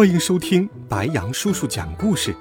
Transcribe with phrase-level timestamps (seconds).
[0.00, 2.34] 欢迎收听白羊叔叔讲故事。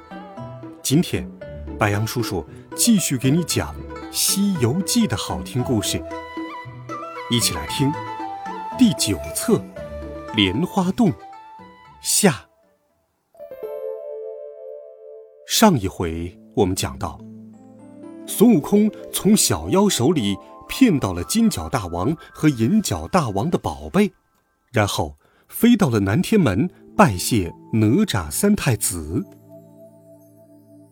[0.81, 1.29] 今天，
[1.77, 3.75] 白羊叔叔继续给你讲
[4.13, 6.01] 《西游记》的好听故事，
[7.29, 7.91] 一起来听
[8.77, 9.57] 第九册
[10.37, 11.11] 《莲花洞》
[12.01, 12.47] 下。
[15.45, 17.19] 上一回我们讲到，
[18.25, 20.37] 孙悟空从小妖手里
[20.69, 24.13] 骗到了金角大王和银角大王的宝贝。
[24.71, 25.17] 然后
[25.49, 26.69] 飞到了南天门
[26.99, 29.23] 拜谢哪吒三太子，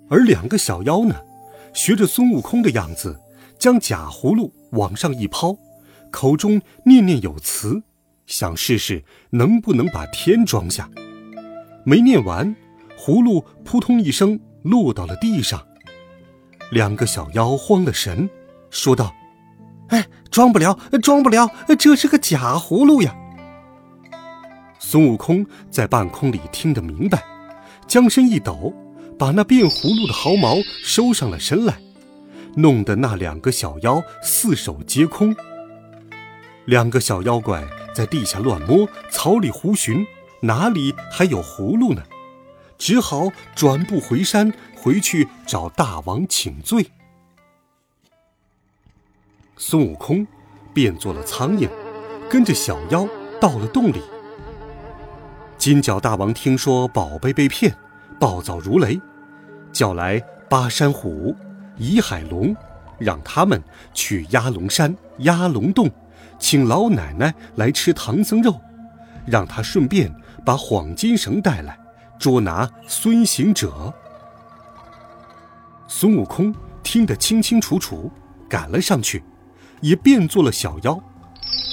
[0.09, 1.13] 而两个小妖呢，
[1.73, 3.19] 学着孙悟空的样子，
[3.59, 5.57] 将假葫芦往上一抛，
[6.09, 7.83] 口中念念有词，
[8.25, 10.89] 想试试能不能把天装下。
[11.83, 12.55] 没念完，
[12.97, 15.61] 葫芦扑通一声落到了地上。
[16.71, 18.29] 两个小妖慌了神，
[18.69, 19.13] 说道
[19.91, 23.13] ：“哎，装不了，装不了，这是个假葫芦呀！”
[24.79, 27.23] 孙悟空在半空里听得明白，
[27.87, 28.73] 将身一抖，
[29.17, 31.79] 把那变葫芦的毫毛收上了身来，
[32.55, 35.35] 弄得那两个小妖四手皆空。
[36.65, 40.05] 两个小妖怪在地下乱摸，草里胡寻，
[40.41, 42.03] 哪里还有葫芦呢？
[42.77, 46.91] 只好转步回山，回去找大王请罪。
[49.55, 50.27] 孙悟空
[50.73, 51.67] 变作了苍蝇，
[52.29, 53.07] 跟着小妖
[53.41, 54.01] 到了洞里。
[55.57, 57.75] 金角大王听说宝贝被骗，
[58.19, 59.01] 暴躁如雷，
[59.73, 61.35] 叫来巴山虎、
[61.77, 62.55] 倚海龙，
[62.99, 63.61] 让他们
[63.91, 65.89] 去压龙山、压龙洞，
[66.37, 68.61] 请老奶奶来吃唐僧肉，
[69.25, 70.13] 让他顺便
[70.45, 71.77] 把幌金绳带来，
[72.19, 73.91] 捉拿孙行者。
[75.87, 78.11] 孙悟空听得清清楚楚，
[78.47, 79.23] 赶了上去，
[79.81, 81.01] 也变作了小妖，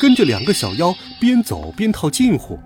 [0.00, 2.58] 跟着两个小妖边走边套近乎。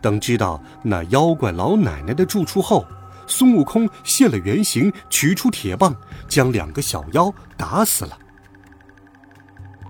[0.00, 2.86] 等知道那妖怪老奶奶的住处后，
[3.26, 5.94] 孙悟空现了原形，取出铁棒，
[6.28, 8.18] 将两个小妖打死了。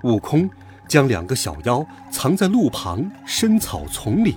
[0.02, 0.48] 悟空
[0.86, 4.36] 将两个小妖藏在路旁深草丛里，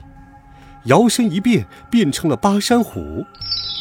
[0.85, 3.25] 摇身一变，变成了巴山虎，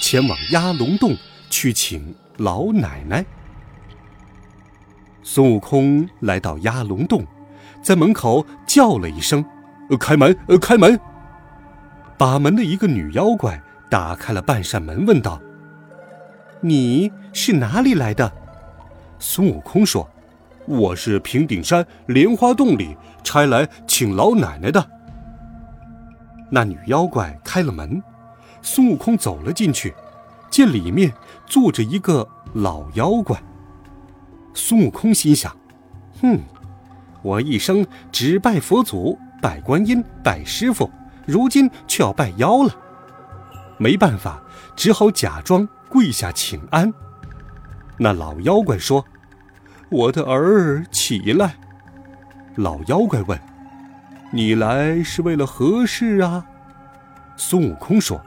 [0.00, 1.16] 前往压龙洞
[1.48, 3.24] 去请老奶奶。
[5.22, 7.26] 孙悟空来到压龙洞，
[7.82, 9.44] 在门口叫了一声
[10.00, 10.36] ：“开门！
[10.46, 10.98] 呃，开门！”
[12.20, 15.40] 把门的一个女妖怪打开了半扇门，问道
[16.60, 18.30] ：“你是哪里来的？”
[19.18, 20.06] 孙悟空说
[20.68, 22.94] ：“我是平顶山莲花洞里
[23.24, 24.86] 差来请老奶奶的。”
[26.52, 28.02] 那女妖怪开了门，
[28.60, 29.94] 孙悟空走了进去，
[30.50, 31.10] 见里面
[31.46, 33.42] 坐着一个老妖怪。
[34.52, 35.56] 孙悟空心想
[36.20, 36.38] ：“哼，
[37.22, 40.90] 我一生只拜佛祖、拜观音、拜师傅。”
[41.26, 42.74] 如今却要拜妖了，
[43.78, 44.42] 没办法，
[44.74, 46.92] 只好假装跪下请安。
[47.98, 49.04] 那老妖怪说
[49.90, 51.56] ：“我的儿起来。”
[52.56, 53.38] 老妖怪问
[54.32, 56.46] ：“你来是为了何事啊？”
[57.36, 58.20] 孙悟空说：“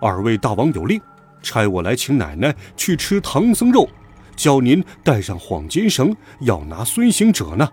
[0.00, 1.00] 二位大王有令，
[1.42, 3.88] 差我来请奶奶去吃唐僧肉，
[4.36, 7.68] 叫您带上幌金绳，要拿孙行者呢。”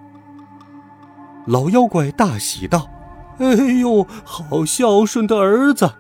[1.48, 2.90] 老妖怪大喜道。
[3.40, 5.92] 哎呦，好孝顺的儿子！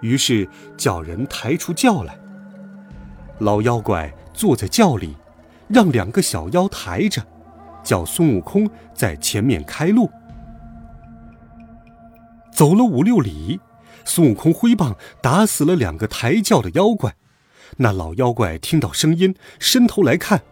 [0.00, 2.18] 于是叫人抬出轿来。
[3.38, 5.16] 老妖怪坐在轿里，
[5.68, 7.22] 让两个小妖抬着，
[7.84, 10.10] 叫孙悟空在前面开路。
[12.50, 13.60] 走了五六里，
[14.04, 17.14] 孙悟空挥棒打死了两个抬轿的妖怪。
[17.78, 20.42] 那老妖怪听到声音，伸头来看，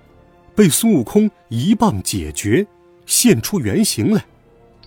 [0.54, 2.66] 被孙悟空一棒解决，
[3.06, 4.24] 现出原形来。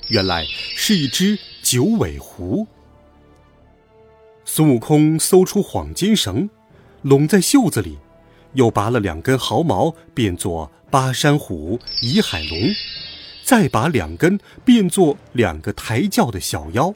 [0.09, 2.67] 原来是一只九尾狐。
[4.45, 6.49] 孙悟空搜出幌金绳，
[7.01, 7.97] 拢在袖子里，
[8.53, 12.59] 又拔了两根毫毛，变作巴山虎、倚海龙，
[13.43, 16.93] 再把两根变作两个抬轿的小妖，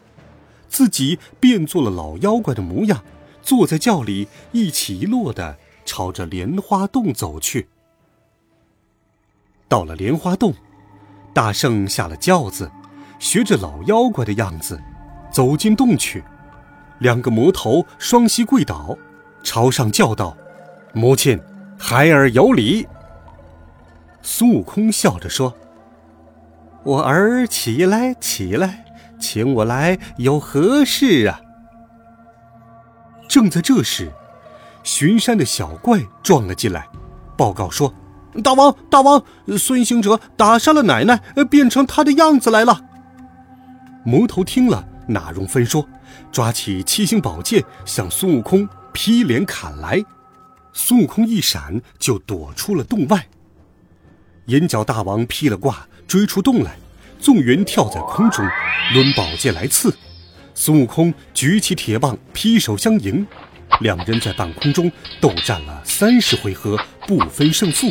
[0.67, 3.03] 自己变作了老妖怪的模样，
[3.41, 7.69] 坐在轿里，一起一落的朝着莲花洞走去。
[9.69, 10.53] 到了莲花洞，
[11.33, 12.69] 大圣下了轿子。
[13.19, 14.79] 学着老妖怪的样子，
[15.31, 16.23] 走进洞去。
[16.99, 18.97] 两个魔头双膝跪倒，
[19.43, 20.35] 朝上叫道
[20.93, 21.39] ：“母亲，
[21.77, 22.87] 孩儿有礼。”
[24.23, 25.53] 孙悟空笑着说
[26.83, 28.85] ：“我儿起来，起来，
[29.19, 31.41] 请我来有何事啊？”
[33.29, 34.11] 正在这时，
[34.83, 36.87] 巡山的小怪撞了进来，
[37.37, 37.93] 报告说
[38.43, 39.23] ：“大王，大王，
[39.57, 42.81] 孙行者打伤了奶奶，变成他的样子来了。”
[44.05, 45.87] 魔头听了，哪容分说，
[46.31, 50.03] 抓起七星宝剑向孙悟空劈脸砍来。
[50.73, 53.27] 孙悟空一闪，就躲出了洞外。
[54.45, 56.77] 银角大王劈了挂，追出洞来，
[57.19, 58.45] 纵云跳在空中，
[58.93, 59.93] 抡宝剑来刺。
[60.53, 63.25] 孙悟空举起铁棒，劈手相迎。
[63.81, 64.89] 两人在半空中
[65.19, 67.87] 斗战了三十回合，不分胜负。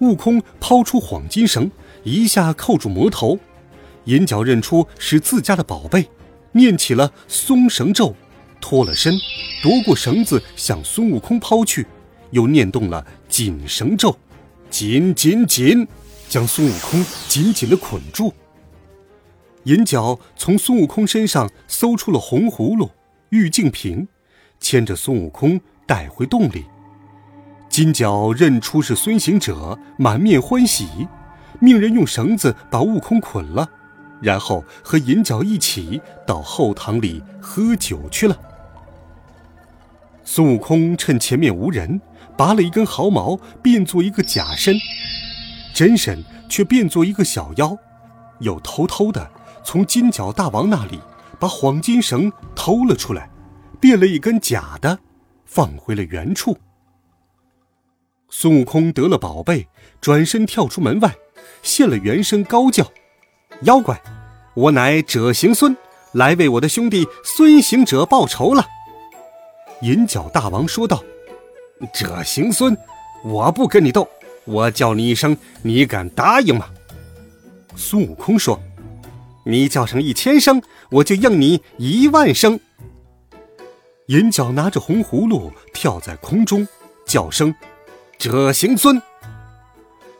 [0.00, 1.70] 悟空抛出幌金绳，
[2.04, 3.38] 一下扣住魔头。
[4.08, 6.08] 银角认出是自家的宝贝，
[6.52, 8.16] 念起了松绳咒，
[8.58, 9.14] 脱了身，
[9.62, 11.86] 夺过绳子向孙悟空抛去，
[12.30, 14.16] 又念动了紧绳咒，
[14.70, 15.86] 紧紧紧，
[16.26, 18.32] 将孙悟空紧紧的捆住。
[19.64, 22.90] 银角从孙悟空身上搜出了红葫芦、
[23.28, 24.08] 玉净瓶，
[24.58, 26.64] 牵着孙悟空带回洞里。
[27.68, 30.88] 金角认出是孙行者，满面欢喜，
[31.60, 33.68] 命人用绳子把悟空捆了。
[34.20, 38.38] 然后和银角一起到后堂里喝酒去了。
[40.24, 42.00] 孙悟空趁前面无人，
[42.36, 44.76] 拔了一根毫毛，变作一个假身，
[45.72, 47.76] 真身却变作一个小妖，
[48.40, 49.30] 又偷偷的
[49.64, 51.00] 从金角大王那里
[51.38, 53.30] 把黄金绳偷了出来，
[53.80, 54.98] 变了一根假的，
[55.46, 56.58] 放回了原处。
[58.28, 59.68] 孙悟空得了宝贝，
[60.00, 61.14] 转身跳出门外，
[61.62, 62.86] 现了原身，高叫。
[63.62, 64.00] 妖怪，
[64.54, 65.76] 我乃者行孙，
[66.12, 68.64] 来为我的兄弟孙行者报仇了。
[69.82, 71.02] 银角大王说道
[71.92, 72.76] ：“者行孙，
[73.24, 74.08] 我不跟你斗，
[74.44, 76.66] 我叫你一声，你敢答应吗？”
[77.74, 78.60] 孙悟空说
[79.44, 82.60] ：“你叫上一千声，我就应你一万声。”
[84.06, 86.66] 银角拿着红葫芦跳在空中，
[87.04, 87.52] 叫声
[88.18, 89.02] ：“者行孙。”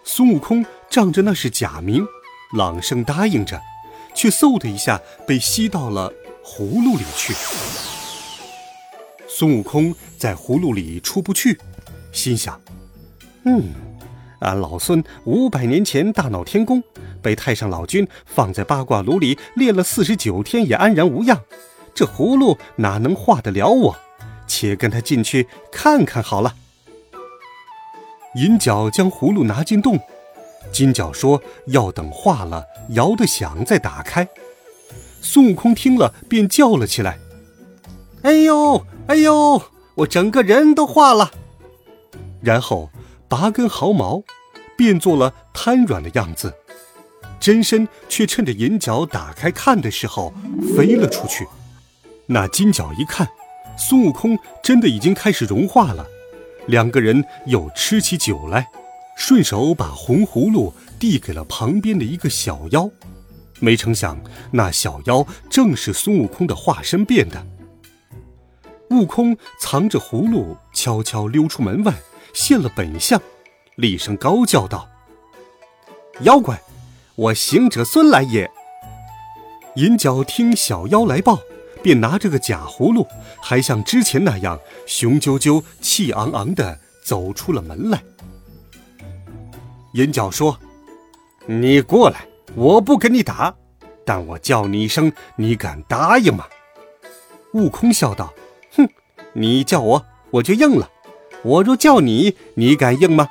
[0.02, 2.04] 孙悟空仗着那是假名。
[2.52, 3.60] 朗声答应着，
[4.14, 6.10] 却嗖的一下被吸到了
[6.42, 7.34] 葫芦里去。
[9.28, 11.60] 孙悟空在葫芦里出不去，
[12.10, 12.58] 心想
[13.44, 13.74] ：“嗯，
[14.40, 16.82] 俺老孙五百年前大闹天宫，
[17.20, 21.42] 被太上老君放在八卦炉里炼了四十九天也安然无恙，
[21.94, 23.96] 这葫芦哪能化得了我？
[24.46, 26.56] 且跟他进去看看好了。”
[28.36, 30.00] 银角将葫芦拿进洞。
[30.72, 34.28] 金角说：“要等化了，摇得响再打开。”
[35.20, 37.18] 孙悟空听了，便叫了起来
[38.22, 39.62] ：“哎呦，哎呦，
[39.96, 41.32] 我整个人都化了！”
[42.40, 42.90] 然后
[43.28, 44.22] 拔根毫毛，
[44.76, 46.54] 变作了瘫软的样子，
[47.40, 50.32] 真身却趁着银角打开看的时候
[50.76, 51.46] 飞了出去。
[52.26, 53.26] 那金角一看，
[53.76, 56.06] 孙悟空真的已经开始融化了，
[56.66, 58.68] 两个人又吃起酒来。
[59.18, 62.88] 顺手把红葫芦递给了旁边的一个小妖，
[63.58, 64.16] 没成想
[64.52, 67.44] 那小妖正是孙悟空的化身变的。
[68.90, 71.92] 悟空藏着葫芦，悄悄溜出门外，
[72.32, 73.20] 现了本相，
[73.74, 74.88] 厉声高叫道
[76.22, 76.62] ：“妖怪，
[77.16, 78.48] 我行者孙来也！”
[79.74, 81.40] 银角听小妖来报，
[81.82, 83.04] 便拿着个假葫芦，
[83.42, 88.00] 还像之前那样雄赳赳、气昂昂地走出了门来。
[89.92, 90.58] 银角说
[91.46, 93.54] ：“你过来，我不跟你打，
[94.04, 96.46] 但我叫你一声，你敢答应吗？”
[97.54, 98.32] 悟空笑道
[98.76, 98.86] ：“哼，
[99.32, 100.86] 你叫我，我就应了；
[101.42, 103.28] 我若叫你，你敢应吗？”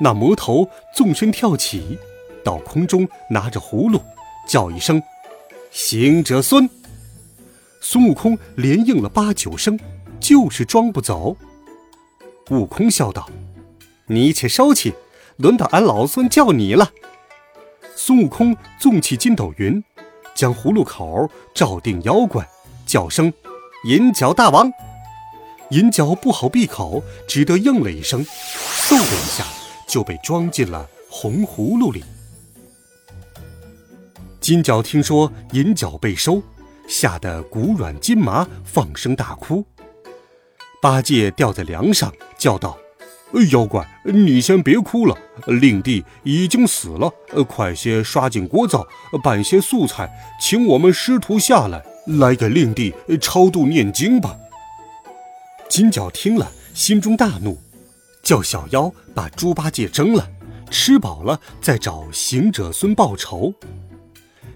[0.00, 1.98] 那魔头纵身跳起，
[2.44, 4.00] 到空中拿着葫芦，
[4.46, 5.02] 叫一声
[5.72, 6.70] ：“行者孙！”
[7.82, 9.78] 孙悟空连应了八九声，
[10.20, 11.36] 就是装不走。
[12.50, 13.28] 悟空笑道
[14.06, 14.94] ：“你且收起。”
[15.40, 16.90] 轮到俺老孙叫你了。
[17.96, 19.82] 孙悟空纵起筋斗云，
[20.34, 22.46] 将葫芦口照定妖怪，
[22.86, 23.32] 叫声
[23.84, 24.70] “银角大王”。
[25.70, 29.44] 银角不好闭口，只得应了一声，嗖的一下
[29.86, 32.04] 就被装进了红葫芦里。
[34.40, 36.42] 金角听说银角被收，
[36.88, 39.64] 吓得骨软筋麻，放声大哭。
[40.82, 42.76] 八戒吊在梁上，叫道
[43.50, 47.10] ：“妖怪，你先别哭了，令弟已经死了，
[47.48, 48.86] 快些刷进锅灶，
[49.22, 50.10] 拌些素菜，
[50.40, 51.82] 请我们师徒下来，
[52.18, 54.36] 来给令弟超度念经吧。”
[55.70, 57.56] 金角听了，心中大怒，
[58.22, 60.28] 叫小妖把猪八戒蒸了，
[60.70, 63.54] 吃饱了再找行者孙报仇。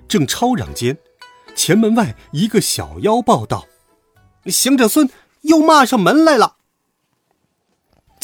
[0.09, 0.99] 正吵嚷间，
[1.55, 3.67] 前门外一个小妖报道
[4.47, 5.09] ：“行者孙
[5.43, 6.57] 又骂上门来了。”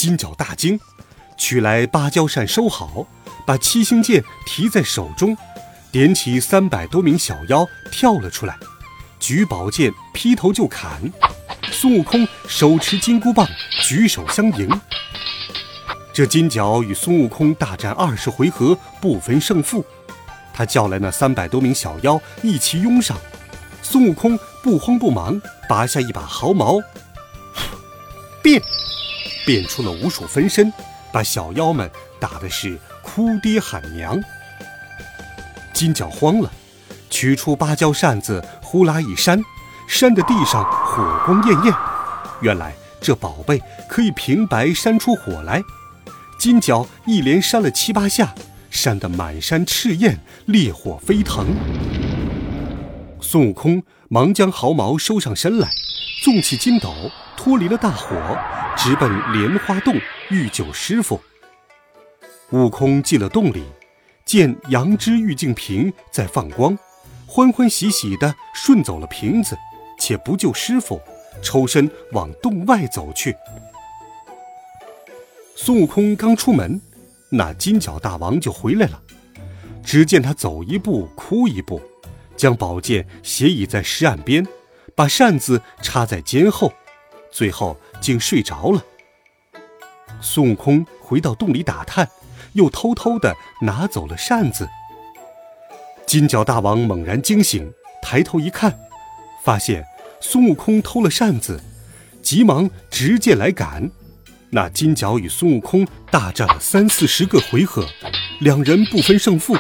[0.01, 0.81] 金角大惊，
[1.37, 3.07] 取来芭蕉扇收好，
[3.47, 5.37] 把七星剑提在手中，
[5.93, 8.57] 点起三百多名小妖跳了出来，
[9.19, 11.03] 举宝剑劈头就砍。
[11.71, 13.47] 孙悟空手持金箍棒，
[13.83, 14.81] 举手相迎。
[16.15, 19.85] 这金角与孙悟空大战二十回合，不分胜负。
[20.55, 23.19] 他叫来那三百多名小妖一齐拥上。
[23.83, 25.39] 孙悟空不慌不忙，
[25.69, 26.79] 拔下一把毫毛，
[28.43, 28.63] 变，
[29.47, 30.73] 变出了无数分身，
[31.13, 34.21] 把小妖们打的是哭爹喊娘。
[35.73, 36.51] 金角慌了，
[37.09, 39.43] 取出芭蕉扇子，呼啦一扇。
[39.89, 41.75] 扇的地上火光艳艳，
[42.41, 45.61] 原来这宝贝可以平白扇出火来。
[46.39, 48.33] 金角一连扇了七八下，
[48.71, 50.17] 扇得满山赤焰，
[50.47, 51.47] 烈火飞腾。
[53.21, 55.69] 孙悟空忙将毫毛收上身来，
[56.23, 56.95] 纵起筋斗，
[57.37, 58.15] 脱离了大火，
[58.83, 59.95] 直奔莲花洞
[60.31, 61.21] 欲救师傅。
[62.53, 63.63] 悟空进了洞里，
[64.25, 66.75] 见羊脂玉净瓶在放光，
[67.27, 69.55] 欢欢喜喜地顺走了瓶子。
[69.99, 70.99] 且不救师傅，
[71.43, 73.37] 抽身往洞外走去。
[75.55, 76.81] 孙悟空刚出门，
[77.29, 79.03] 那金角大王就回来了。
[79.85, 81.83] 只见他走一步哭一步，
[82.35, 84.47] 将宝剑斜倚在石岸边，
[84.95, 86.73] 把扇子插在肩后，
[87.31, 88.85] 最后竟睡着了。
[90.21, 92.09] 孙悟空回到洞里打探，
[92.55, 94.69] 又偷偷的拿走了扇子。
[96.07, 98.79] 金角大王猛然惊醒，抬头一看，
[99.45, 99.85] 发现。
[100.23, 101.59] 孙悟空偷了扇子，
[102.21, 103.91] 急忙执剑来赶。
[104.51, 107.87] 那金角与孙悟空大战了三四十个回合，
[108.41, 109.57] 两人不分胜负。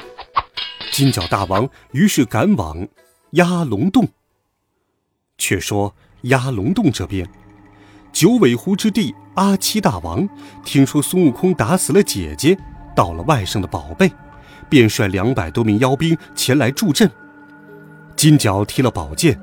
[0.92, 2.86] 金角大王于是赶往
[3.30, 4.06] 压龙洞。
[5.38, 5.94] 却说
[6.24, 7.26] 压龙洞这边，
[8.12, 10.28] 九尾狐之弟阿七大王
[10.64, 12.56] 听说孙悟空打死了姐姐，
[12.94, 14.10] 盗了外甥的宝贝，
[14.68, 17.10] 便率两百多名妖兵前来助阵。
[18.16, 19.40] 金角提了宝剑。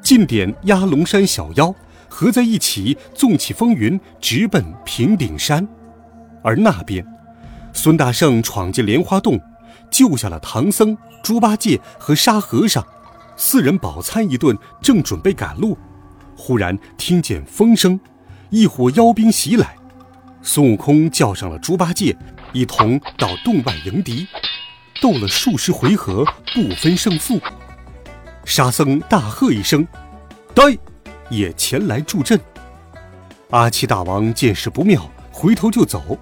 [0.00, 1.74] 尽点压龙山小妖
[2.08, 5.66] 合在一起，纵起风云，直奔平顶山。
[6.42, 7.04] 而那边，
[7.72, 9.38] 孙大圣闯进莲花洞，
[9.90, 12.86] 救下了唐僧、猪八戒和沙和尚，
[13.36, 15.76] 四人饱餐一顿，正准备赶路，
[16.36, 17.98] 忽然听见风声，
[18.50, 19.74] 一伙妖兵袭来。
[20.42, 22.16] 孙悟空叫上了猪八戒，
[22.52, 24.26] 一同到洞外迎敌，
[25.02, 26.24] 斗了数十回合，
[26.54, 27.38] 不分胜负。
[28.44, 29.86] 沙僧大喝一声
[30.54, 30.76] ：“呆！”
[31.28, 32.40] 也前来助阵。
[33.50, 36.16] 阿七大王见势不妙，回头就走，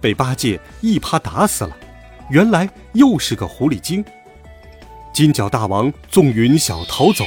[0.00, 1.76] 被八戒一耙打死了。
[2.30, 4.04] 原来又是个狐狸精。
[5.12, 7.24] 金角大王纵云想逃走，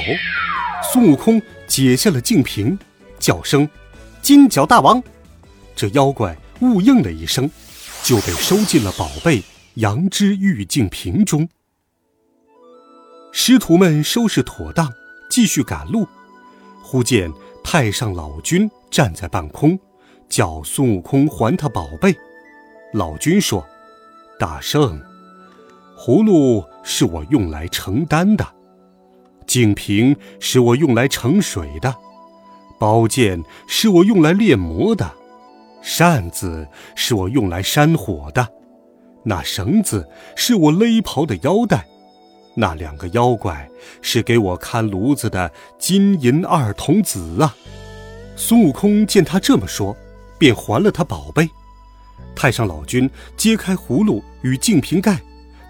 [0.90, 2.78] 孙悟空解下了净瓶，
[3.18, 3.68] 叫声
[4.28, 5.02] ：“金角大王！”
[5.74, 7.50] 这妖怪误应了一声，
[8.02, 9.42] 就被收进了宝贝
[9.76, 11.48] 羊脂玉净瓶中。
[13.32, 14.92] 师徒们收拾妥当，
[15.30, 16.06] 继续赶路。
[16.82, 17.32] 忽见
[17.64, 19.78] 太上老君站在半空，
[20.28, 22.14] 叫孙悟空还他宝贝。
[22.92, 23.66] 老君说
[24.38, 25.00] ：“大圣，
[25.96, 28.46] 葫芦是我用来盛丹的，
[29.46, 31.94] 净瓶是我用来盛水的，
[32.78, 35.10] 宝剑是我用来炼魔的，
[35.82, 38.48] 扇子是我用来扇火的，
[39.24, 41.86] 那绳子是我勒袍的腰带。”
[42.54, 43.68] 那两个妖怪
[44.02, 47.54] 是给我看炉子的金银二童子啊！
[48.34, 49.96] 孙悟空见他这么说，
[50.38, 51.48] 便还了他宝贝。
[52.34, 55.20] 太上老君揭开葫芦与净瓶盖，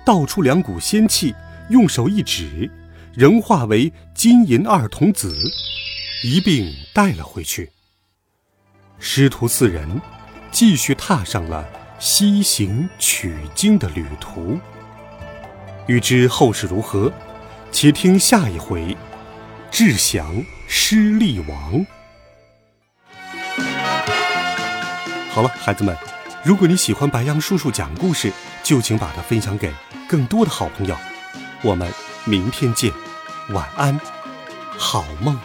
[0.04, 1.34] 倒出两股仙气，
[1.68, 2.70] 用手一指，
[3.12, 5.36] 仍化为金银二童子，
[6.22, 7.70] 一并带了回去。
[8.98, 10.00] 师徒四人
[10.50, 11.64] 继续踏上了
[12.00, 14.58] 西行取经的旅途。
[15.86, 17.12] 欲知后事如何，
[17.70, 18.96] 且听下一回。
[19.70, 20.26] 智降
[20.66, 21.86] 失利王。
[25.30, 25.96] 好了，孩子们，
[26.42, 28.32] 如果你喜欢白杨叔叔讲故事，
[28.64, 29.72] 就请把它分享给
[30.08, 30.96] 更多的好朋友。
[31.62, 31.92] 我们
[32.24, 32.92] 明天见，
[33.50, 34.00] 晚安，
[34.76, 35.38] 好梦。